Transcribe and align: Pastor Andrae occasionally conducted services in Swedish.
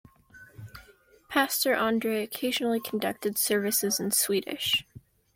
Pastor 1.29 1.75
Andrae 1.75 2.23
occasionally 2.23 2.79
conducted 2.79 3.37
services 3.37 3.99
in 3.99 4.09
Swedish. 4.09 4.83